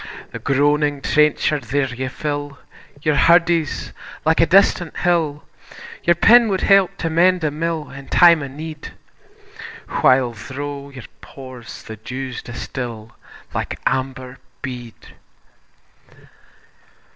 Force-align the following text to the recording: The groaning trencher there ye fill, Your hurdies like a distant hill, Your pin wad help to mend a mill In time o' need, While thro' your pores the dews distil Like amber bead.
The 0.31 0.39
groaning 0.39 1.01
trencher 1.01 1.59
there 1.59 1.93
ye 1.93 2.07
fill, 2.07 2.57
Your 3.03 3.13
hurdies 3.13 3.93
like 4.25 4.41
a 4.41 4.47
distant 4.47 4.97
hill, 4.97 5.43
Your 6.05 6.15
pin 6.15 6.49
wad 6.49 6.61
help 6.61 6.97
to 6.97 7.09
mend 7.11 7.43
a 7.43 7.51
mill 7.51 7.91
In 7.91 8.07
time 8.07 8.41
o' 8.41 8.47
need, 8.47 8.93
While 10.01 10.33
thro' 10.33 10.89
your 10.89 11.05
pores 11.21 11.83
the 11.83 11.97
dews 11.97 12.41
distil 12.41 13.11
Like 13.53 13.79
amber 13.85 14.39
bead. 14.63 15.13